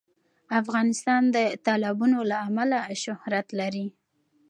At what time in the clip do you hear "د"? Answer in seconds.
1.35-1.37